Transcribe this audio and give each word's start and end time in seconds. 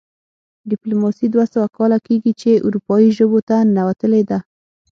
ډیپلوماسي 0.71 1.27
دوه 1.33 1.45
سوه 1.53 1.67
کاله 1.77 1.97
کیږي 2.07 2.31
چې 2.41 2.51
اروپايي 2.65 3.09
ژبو 3.17 3.39
ته 3.47 3.55
ننوتلې 3.73 4.23
ده 4.29 4.39